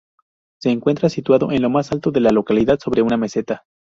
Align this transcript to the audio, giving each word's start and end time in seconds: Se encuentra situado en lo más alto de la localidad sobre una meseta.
Se 0.59 0.71
encuentra 0.71 1.09
situado 1.09 1.51
en 1.51 1.61
lo 1.61 1.69
más 1.69 1.91
alto 1.91 2.09
de 2.09 2.21
la 2.21 2.31
localidad 2.31 2.79
sobre 2.79 3.03
una 3.03 3.17
meseta. 3.17 3.65